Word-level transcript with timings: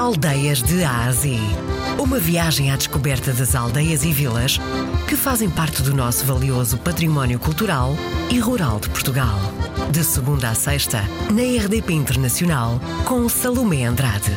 Aldeias 0.00 0.62
de 0.62 0.82
Ásia. 0.82 1.38
Uma 2.02 2.18
viagem 2.18 2.70
à 2.70 2.76
descoberta 2.76 3.34
das 3.34 3.54
aldeias 3.54 4.02
e 4.02 4.10
vilas 4.10 4.56
que 5.06 5.14
fazem 5.14 5.50
parte 5.50 5.82
do 5.82 5.94
nosso 5.94 6.24
valioso 6.24 6.78
património 6.78 7.38
cultural 7.38 7.90
e 8.32 8.38
rural 8.38 8.80
de 8.80 8.88
Portugal. 8.88 9.38
De 9.92 10.02
segunda 10.02 10.48
a 10.48 10.54
sexta, 10.54 11.02
na 11.30 11.42
RDP 11.42 11.92
Internacional, 11.92 12.80
com 13.06 13.28
Salomé 13.28 13.84
Andrade. 13.84 14.32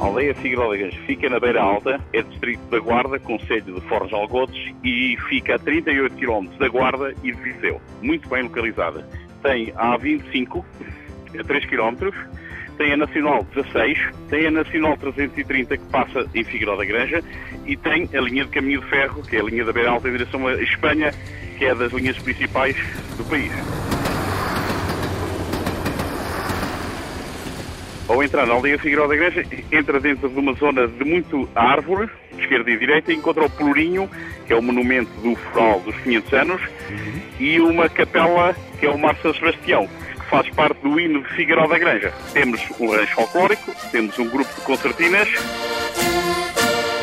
A 0.00 0.04
aldeia 0.06 0.34
Figueiredo 0.36 0.96
da 0.96 1.02
fica 1.04 1.28
na 1.28 1.38
Beira 1.38 1.60
Alta, 1.60 2.00
é 2.14 2.22
distrito 2.22 2.62
da 2.70 2.78
Guarda, 2.78 3.18
Conselho 3.18 3.74
de 3.74 3.80
Forres 3.82 4.14
Algodes 4.14 4.72
e 4.82 5.18
fica 5.28 5.56
a 5.56 5.58
38 5.58 6.16
km 6.16 6.48
da 6.58 6.68
Guarda 6.68 7.14
e 7.22 7.30
de 7.30 7.42
Viseu. 7.42 7.78
Muito 8.00 8.26
bem 8.26 8.44
localizada. 8.44 9.06
Tem 9.42 9.70
a 9.76 9.98
A25, 9.98 10.64
a 11.38 11.44
3 11.44 11.66
km, 11.66 12.10
tem 12.76 12.92
a 12.92 12.96
Nacional 12.96 13.46
16, 13.54 13.98
tem 14.28 14.46
a 14.46 14.50
Nacional 14.50 14.96
330 14.96 15.76
que 15.76 15.84
passa 15.86 16.26
em 16.34 16.44
Figueiredo 16.44 16.76
da 16.76 16.84
Granja 16.84 17.22
e 17.66 17.76
tem 17.76 18.08
a 18.14 18.20
linha 18.20 18.44
de 18.44 18.50
caminho 18.50 18.80
de 18.80 18.88
ferro, 18.88 19.22
que 19.22 19.36
é 19.36 19.40
a 19.40 19.44
linha 19.44 19.64
da 19.64 19.72
Beira 19.72 19.90
Alta 19.90 20.08
em 20.08 20.12
direção 20.12 20.46
à 20.46 20.54
Espanha, 20.54 21.12
que 21.58 21.64
é 21.64 21.74
das 21.74 21.92
linhas 21.92 22.18
principais 22.18 22.76
do 23.16 23.24
país. 23.24 23.52
Ao 28.06 28.22
entrar 28.22 28.46
na 28.46 28.52
aldeia 28.52 28.78
Figueiredo 28.78 29.08
da 29.08 29.14
Igreja, 29.14 29.46
entra 29.72 29.98
dentro 29.98 30.28
de 30.28 30.38
uma 30.38 30.52
zona 30.54 30.86
de 30.86 31.04
muito 31.04 31.48
árvore, 31.54 32.10
esquerda 32.38 32.70
e 32.70 32.78
direita, 32.78 33.12
e 33.12 33.16
encontra 33.16 33.44
o 33.44 33.50
Pelourinho, 33.50 34.10
que 34.46 34.52
é 34.52 34.56
o 34.56 34.62
monumento 34.62 35.10
do 35.22 35.34
Foral 35.36 35.80
dos 35.80 35.96
500 36.00 36.32
anos, 36.34 36.62
e 37.40 37.58
uma 37.60 37.88
capela, 37.88 38.54
que 38.78 38.84
é 38.84 38.90
o 38.90 38.98
Mar 38.98 39.16
São 39.22 39.32
Sebastião, 39.32 39.88
faz 40.34 40.50
parte 40.50 40.80
do 40.80 40.98
hino 40.98 41.22
de 41.22 41.28
Figueiredo 41.28 41.68
da 41.68 41.78
Granja. 41.78 42.12
Temos 42.32 42.60
um 42.80 42.90
rancho 42.90 43.14
folclórico, 43.14 43.72
temos 43.92 44.18
um 44.18 44.28
grupo 44.28 44.52
de 44.52 44.60
concertinas 44.62 45.28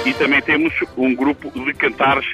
e 0.06 0.14
também 0.16 0.42
temos 0.42 0.74
um 0.98 1.16
grupo 1.16 1.50
de 1.50 1.74
cantares 1.74 2.26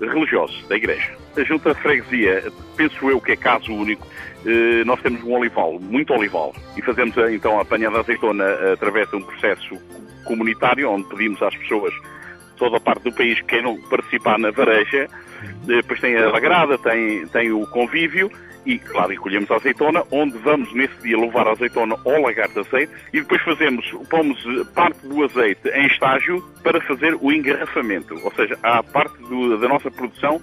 religiosos 0.00 0.66
da 0.66 0.76
igreja. 0.76 1.12
A 1.36 1.42
junta 1.44 1.74
de 1.74 1.80
freguesia, 1.82 2.50
penso 2.74 3.10
eu 3.10 3.20
que 3.20 3.32
é 3.32 3.36
caso 3.36 3.70
único, 3.70 4.06
eh, 4.46 4.82
nós 4.86 4.98
temos 5.02 5.22
um 5.24 5.34
olival, 5.34 5.78
muito 5.78 6.14
olival, 6.14 6.54
e 6.74 6.80
fazemos 6.80 7.14
eh, 7.18 7.34
então 7.34 7.58
a 7.58 7.60
apanha 7.62 7.90
da 7.90 8.00
azeitona 8.00 8.46
através 8.72 9.10
de 9.10 9.16
um 9.16 9.22
processo 9.22 9.76
comunitário, 10.24 10.90
onde 10.90 11.06
pedimos 11.10 11.42
às 11.42 11.54
pessoas 11.54 11.92
toda 12.56 12.78
a 12.78 12.80
parte 12.80 13.02
do 13.02 13.12
país 13.12 13.38
que 13.40 13.46
queiram 13.48 13.76
participar 13.90 14.38
na 14.38 14.50
vareja, 14.50 15.06
depois 15.66 16.00
tem 16.00 16.16
a 16.16 16.30
lagrada, 16.30 16.78
tem, 16.78 17.26
tem 17.26 17.52
o 17.52 17.66
convívio, 17.66 18.30
e, 18.66 18.78
claro, 18.80 19.10
recolhemos 19.10 19.50
a 19.50 19.56
azeitona, 19.56 20.02
onde 20.10 20.36
vamos 20.38 20.72
nesse 20.74 20.94
dia 21.02 21.18
levar 21.18 21.46
a 21.46 21.52
azeitona 21.52 21.96
ao 22.04 22.20
lagar 22.20 22.48
de 22.48 22.58
azeite 22.58 22.92
e 23.12 23.20
depois 23.20 23.40
fazemos, 23.42 23.88
pomos 24.10 24.44
parte 24.74 25.06
do 25.06 25.24
azeite 25.24 25.68
em 25.68 25.86
estágio 25.86 26.44
para 26.62 26.80
fazer 26.80 27.16
o 27.20 27.32
engarrafamento. 27.32 28.18
Ou 28.24 28.32
seja, 28.34 28.58
a 28.62 28.82
parte 28.82 29.16
do, 29.18 29.56
da 29.56 29.68
nossa 29.68 29.90
produção 29.90 30.42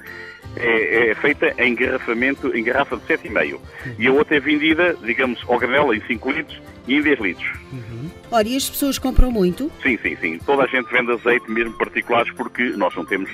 é, 0.56 1.10
é, 1.10 1.16
feita 1.16 1.54
em 1.58 1.74
engarrafamento, 1.74 2.56
em 2.56 2.64
garrafa 2.64 2.96
de 2.96 3.04
7,5. 3.04 3.60
E 4.00 4.08
a 4.08 4.12
outra 4.12 4.38
é 4.38 4.40
vendida, 4.40 4.96
digamos, 5.04 5.44
ao 5.48 5.60
granela 5.60 5.96
em 5.96 6.02
5 6.02 6.32
litros 6.32 6.62
e 6.88 6.96
em 6.96 7.02
10 7.02 7.20
litros. 7.20 7.52
Uhum. 7.72 8.10
Ora, 8.32 8.48
e 8.48 8.56
as 8.56 8.70
pessoas 8.70 8.98
compram 8.98 9.32
muito? 9.32 9.72
Sim, 9.82 9.98
sim, 10.02 10.16
sim. 10.16 10.40
Toda 10.46 10.64
a 10.64 10.68
gente 10.68 10.90
vende 10.92 11.12
azeite, 11.12 11.50
mesmo 11.52 11.78
particulares, 11.78 12.32
porque 12.34 12.64
nós 12.78 12.96
não 12.96 13.06
temos 13.06 13.30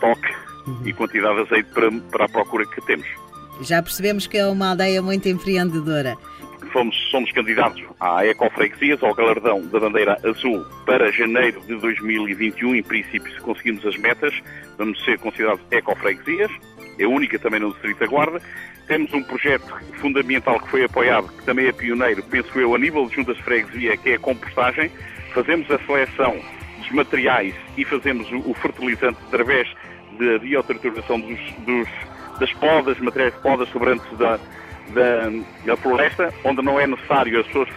toque 0.00 0.28
uhum. 0.66 0.82
e 0.84 0.92
quantidade 0.92 1.34
de 1.36 1.40
azeite 1.42 1.70
para, 1.70 1.90
para 1.90 2.24
a 2.26 2.28
procura 2.28 2.66
que 2.66 2.80
temos. 2.82 3.08
Já 3.60 3.82
percebemos 3.82 4.26
que 4.26 4.38
é 4.38 4.46
uma 4.46 4.70
aldeia 4.70 5.02
muito 5.02 5.28
empreendedora. 5.28 6.16
Somos 7.10 7.32
candidatos 7.32 7.82
à 7.98 8.24
Ecofreguesias, 8.26 9.02
ao 9.02 9.14
galardão 9.14 9.66
da 9.66 9.80
bandeira 9.80 10.18
azul 10.22 10.64
para 10.84 11.10
janeiro 11.10 11.60
de 11.62 11.74
2021. 11.76 12.74
Em 12.74 12.82
princípio, 12.82 13.32
se 13.32 13.40
conseguimos 13.40 13.84
as 13.86 13.96
metas, 13.96 14.34
vamos 14.76 15.02
ser 15.04 15.18
considerados 15.18 15.62
Ecofreguesias. 15.70 16.50
É 16.98 17.06
única 17.06 17.38
também 17.38 17.60
no 17.60 17.72
Distrito 17.72 18.00
da 18.00 18.06
Guarda. 18.06 18.40
Temos 18.86 19.12
um 19.12 19.22
projeto 19.22 19.74
fundamental 20.00 20.60
que 20.60 20.68
foi 20.68 20.84
apoiado, 20.84 21.28
que 21.28 21.44
também 21.44 21.66
é 21.66 21.72
pioneiro, 21.72 22.22
penso 22.24 22.58
eu, 22.58 22.74
a 22.74 22.78
nível 22.78 23.06
de 23.06 23.14
juntas 23.14 23.36
de 23.36 23.42
freguesia, 23.42 23.96
que 23.96 24.10
é 24.10 24.14
a 24.14 24.18
compostagem. 24.18 24.90
Fazemos 25.34 25.70
a 25.70 25.78
seleção 25.80 26.40
dos 26.78 26.90
materiais 26.90 27.54
e 27.76 27.84
fazemos 27.84 28.26
o 28.32 28.54
fertilizante 28.54 29.18
através 29.28 29.68
da 30.18 30.38
biotrituração 30.38 31.20
dos, 31.20 31.38
dos 31.64 31.88
das 32.38 32.52
podas, 32.54 32.98
materiais 32.98 33.34
de 33.34 33.40
podas 33.40 33.68
sobrantes 33.70 34.06
da, 34.18 34.38
da, 34.90 35.30
da, 35.64 35.76
floresta, 35.76 36.32
onde 36.44 36.62
não 36.62 36.78
é 36.78 36.86
necessário 36.86 37.40
as 37.40 37.46
pessoas 37.46 37.68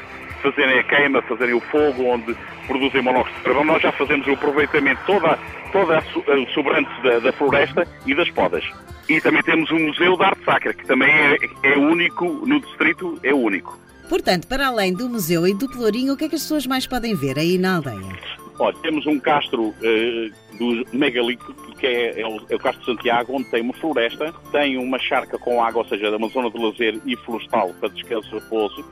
fazerem 0.41 0.79
a 0.79 0.83
queima, 0.83 1.21
fazerem 1.21 1.53
o 1.53 1.61
fogo, 1.61 2.03
onde 2.03 2.35
produzem 2.67 3.01
monóxido 3.01 3.37
de 3.37 3.43
carbono, 3.43 3.73
nós 3.73 3.81
já 3.81 3.91
fazemos 3.91 4.25
o 4.27 4.31
aproveitamento 4.31 5.01
toda, 5.05 5.37
toda 5.71 5.97
a 5.97 6.53
sobrante 6.53 6.89
da, 7.03 7.19
da, 7.19 7.33
floresta 7.33 7.87
e 8.05 8.15
das 8.15 8.29
podas. 8.31 8.63
E 9.09 9.19
também 9.19 9.43
temos 9.43 9.69
um 9.71 9.87
museu 9.87 10.15
de 10.15 10.23
arte 10.23 10.43
sacra, 10.43 10.73
que 10.73 10.85
também 10.85 11.09
é, 11.09 11.37
é 11.63 11.77
único 11.77 12.25
no 12.25 12.59
distrito, 12.59 13.19
é 13.23 13.33
único. 13.33 13.77
Portanto, 14.09 14.47
para 14.47 14.67
além 14.67 14.93
do 14.93 15.07
museu 15.07 15.47
e 15.47 15.53
do 15.53 15.69
Pelourinho, 15.69 16.13
o 16.13 16.17
que 16.17 16.25
é 16.25 16.29
que 16.29 16.35
as 16.35 16.41
pessoas 16.41 16.67
mais 16.67 16.85
podem 16.85 17.15
ver 17.15 17.39
aí 17.39 17.57
na 17.57 17.75
aldeia? 17.75 18.40
Olha, 18.61 18.77
temos 18.83 19.07
um 19.07 19.19
castro 19.19 19.69
uh, 19.69 20.55
do 20.55 20.85
megalítico, 20.95 21.51
que 21.79 21.87
é, 21.87 22.21
é, 22.21 22.27
o, 22.27 22.39
é, 22.47 22.55
o, 22.55 22.59
Castro 22.59 22.81
de 22.81 22.85
Santiago, 22.85 23.35
onde 23.35 23.49
tem 23.49 23.59
uma 23.59 23.73
floresta, 23.73 24.31
tem 24.51 24.77
uma 24.77 24.99
charca 24.99 25.35
com 25.39 25.63
água, 25.63 25.81
ou 25.81 25.87
seja, 25.87 26.15
uma 26.15 26.29
zona 26.29 26.51
de 26.51 26.63
lazer 26.63 27.01
e 27.03 27.15
florestal 27.15 27.73
para 27.79 27.89
descanso 27.89 28.29
e 28.29 28.39
repouso. 28.39 28.85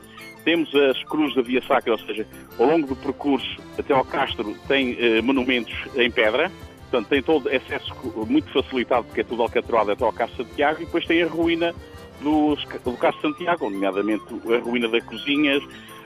Temos 0.44 0.74
as 0.74 1.03
cruzes 1.03 1.35
da 1.35 1.44
Via 1.44 1.62
Sacra, 1.62 1.91
ou 1.91 2.00
seja, 2.00 2.25
ao 2.57 2.66
longo 2.66 2.88
do 2.88 2.96
percurso 2.96 3.62
até 3.78 3.94
ao 3.94 4.03
Castro 4.03 4.56
tem 4.68 4.94
uh, 4.94 5.22
monumentos 5.22 5.75
em 5.96 6.09
pedra, 6.09 6.51
portanto 6.90 7.07
tem 7.07 7.22
todo 7.22 7.47
acesso 7.50 7.94
muito 8.28 8.51
facilitado, 8.51 9.03
porque 9.03 9.22
é 9.22 9.24
tudo 9.24 9.44
alcatroado 9.44 9.91
até 9.91 10.03
ao 10.03 10.12
Castro 10.12 10.46
de 10.46 10.50
Santiago, 10.50 10.81
e 10.81 10.86
depois 10.86 11.06
tem 11.06 11.22
a 11.22 11.28
ruína 11.28 11.75
do, 12.22 12.56
do 12.56 12.97
Castro 12.97 13.22
de 13.22 13.38
Santiago, 13.38 13.69
nomeadamente 13.69 14.24
a 14.51 14.57
ruína 14.57 14.88
das 14.88 15.03
cozinhas, 15.03 15.63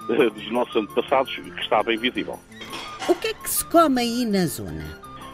uh, 0.09 0.29
dos 0.31 0.51
nossos 0.51 0.75
antepassados, 0.75 1.33
que 1.33 1.61
está 1.61 1.81
bem 1.81 1.97
visível. 1.97 2.37
O 3.07 3.15
que 3.15 3.27
é 3.27 3.33
que 3.33 3.49
se 3.49 3.65
come 3.65 4.01
aí 4.01 4.25
na 4.25 4.45
zona? 4.45 4.85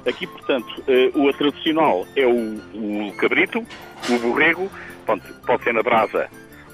Aqui, 0.07 0.25
portanto, 0.25 0.83
uh, 0.87 1.21
o 1.21 1.31
tradicional 1.33 2.07
é 2.15 2.25
o, 2.25 2.55
o, 2.73 3.13
cabrito, 3.17 3.63
o 4.09 4.19
borrego, 4.19 4.71
pronto, 5.05 5.23
pode 5.45 5.63
ser 5.63 5.73
na 5.73 5.83
brasa 5.83 6.27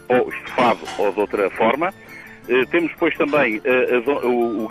ou 0.08 0.30
estofado 0.30 0.80
ou 0.98 1.12
de 1.12 1.20
outra 1.20 1.50
forma. 1.50 1.94
Uh, 2.48 2.66
temos 2.68 2.92
depois 2.92 3.16
também 3.18 3.58
uh, 3.58 4.26
o, 4.26 4.64
o, 4.64 4.68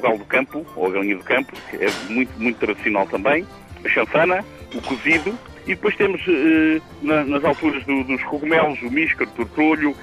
galo 0.00 0.18
do 0.18 0.24
campo, 0.24 0.64
ou 0.74 0.86
a 0.86 0.90
galinha 0.90 1.16
do 1.16 1.24
campo, 1.24 1.52
que 1.68 1.76
é 1.76 1.90
muito, 2.08 2.32
muito 2.40 2.58
tradicional 2.58 3.06
também, 3.06 3.46
a 3.84 3.88
chanfana, 3.88 4.42
o 4.74 4.80
cozido, 4.80 5.38
e 5.66 5.74
depois 5.74 5.94
temos 5.94 6.22
na, 7.02 7.22
nas 7.24 7.44
alturas 7.44 7.84
do, 7.84 8.02
dos 8.04 8.22
cogumelos, 8.24 8.80
o 8.80 8.90
míscaro, 8.90 9.28
o 9.30 9.34
tortolho, 9.34 9.94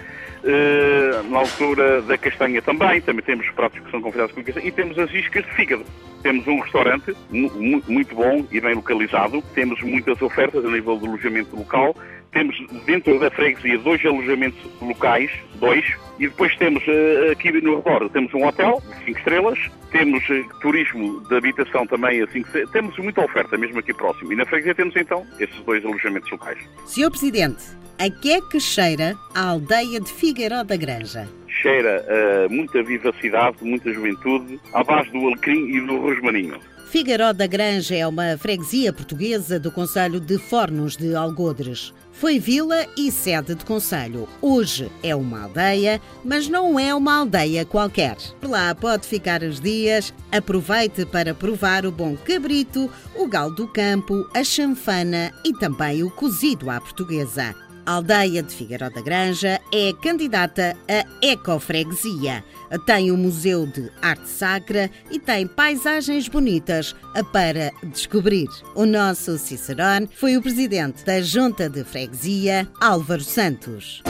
Uh, 0.48 1.30
na 1.30 1.40
altura 1.40 2.02
da 2.04 2.18
castanha 2.18 2.62
também, 2.62 3.02
também 3.02 3.22
temos 3.22 3.50
pratos 3.50 3.80
que 3.80 3.92
são 3.92 4.02
convidados 4.02 4.34
com 4.34 4.42
castanha, 4.42 4.66
e 4.66 4.72
temos 4.72 4.98
as 4.98 5.12
iscas 5.14 5.44
de 5.44 5.52
fígado. 5.52 5.84
Temos 6.24 6.48
um 6.48 6.62
restaurante 6.62 7.14
muito 7.30 8.16
bom 8.16 8.48
e 8.50 8.62
bem 8.62 8.74
localizado, 8.74 9.44
temos 9.54 9.82
muitas 9.82 10.22
ofertas 10.22 10.64
a 10.64 10.70
nível 10.70 10.98
de 10.98 11.06
alojamento 11.06 11.54
local, 11.54 11.94
temos 12.32 12.56
dentro 12.86 13.20
da 13.20 13.30
freguesia 13.32 13.78
dois 13.80 14.06
alojamentos 14.06 14.60
locais, 14.82 15.32
dois, 15.56 15.86
e 16.20 16.28
depois 16.28 16.56
temos 16.58 16.84
uh, 16.88 17.32
aqui 17.32 17.52
no 17.62 17.78
redor, 17.78 18.10
temos 18.10 18.34
um 18.34 18.46
hotel 18.46 18.82
de 19.00 19.06
5 19.06 19.18
estrelas, 19.20 19.60
temos 19.92 20.24
uh, 20.30 20.60
turismo 20.62 21.22
de 21.28 21.36
habitação 21.36 21.86
também 21.86 22.22
a 22.22 22.28
5 22.28 22.48
estrelas, 22.48 22.72
temos 22.72 22.98
muita 22.98 23.24
oferta 23.24 23.58
mesmo 23.58 23.80
aqui 23.80 23.94
próximo. 23.94 24.34
E 24.34 24.36
na 24.36 24.46
freguesia 24.46 24.76
temos 24.76 24.96
então 24.96 25.26
esses 25.40 25.56
dois 25.64 25.84
alojamentos 25.86 26.30
locais. 26.32 26.60
Senhor 26.86 27.12
Presidente, 27.12 27.64
a 28.00 28.10
que 28.10 28.32
é 28.32 28.42
que 28.42 28.60
cheira 28.60 29.16
a 29.34 29.50
aldeia 29.50 30.00
de 30.00 30.12
Figueiró 30.12 30.64
da 30.64 30.76
Granja? 30.76 31.28
Cheira 31.48 32.06
a 32.08 32.50
muita 32.50 32.84
vivacidade, 32.84 33.58
muita 33.62 33.92
juventude, 33.92 34.60
à 34.74 34.84
base 34.84 35.10
do 35.12 35.28
alecrim 35.28 35.68
e 35.76 35.82
do 35.82 35.98
rosmaninho. 35.98 36.60
Figueiró 36.90 37.34
da 37.34 37.46
Granja 37.46 37.96
é 37.98 38.08
uma 38.08 38.38
freguesia 38.38 38.94
portuguesa 38.94 39.60
do 39.60 39.70
Conselho 39.70 40.22
de 40.22 40.38
Fornos 40.38 40.96
de 40.96 41.14
Algodres. 41.14 41.94
Foi 42.14 42.40
vila 42.40 42.88
e 42.98 43.12
sede 43.12 43.56
de 43.56 43.66
conselho. 43.66 44.28
Hoje 44.42 44.90
é 45.04 45.14
uma 45.14 45.44
aldeia, 45.44 46.02
mas 46.24 46.48
não 46.48 46.80
é 46.80 46.96
uma 46.96 47.18
aldeia 47.18 47.66
qualquer. 47.66 48.16
Lá 48.42 48.74
pode 48.74 49.06
ficar 49.06 49.44
os 49.44 49.60
dias. 49.60 50.14
Aproveite 50.32 51.06
para 51.06 51.34
provar 51.34 51.86
o 51.86 51.92
bom 51.92 52.16
cabrito, 52.16 52.90
o 53.14 53.28
galo 53.28 53.54
do 53.54 53.68
campo, 53.68 54.26
a 54.34 54.42
chanfana 54.42 55.34
e 55.44 55.52
também 55.54 56.04
o 56.04 56.10
cozido 56.10 56.70
à 56.70 56.80
portuguesa. 56.80 57.67
A 57.88 57.94
aldeia 57.94 58.44
de 58.44 58.54
Figueiró 58.54 58.90
da 58.90 59.00
Granja 59.00 59.62
é 59.74 59.94
candidata 59.94 60.76
a 60.90 61.26
ecofreguesia. 61.26 62.44
Tem 62.86 63.14
um 63.14 63.16
museu 63.16 63.66
de 63.66 63.90
arte 64.02 64.28
sacra 64.28 64.92
e 65.10 65.18
tem 65.18 65.48
paisagens 65.48 66.28
bonitas 66.28 66.94
para 67.32 67.72
descobrir. 67.86 68.50
O 68.76 68.86
nosso 68.86 69.38
Cicerone 69.38 70.10
foi 70.14 70.36
o 70.36 70.42
presidente 70.42 71.06
da 71.06 71.22
Junta 71.22 71.70
de 71.70 71.86
Freguesia, 71.86 72.68
Álvaro 72.82 73.24
Santos. 73.24 74.04